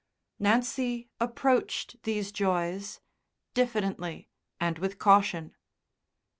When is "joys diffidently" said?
2.31-4.29